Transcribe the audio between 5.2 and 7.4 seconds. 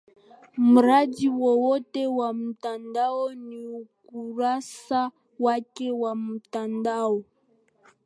wake wa mtandao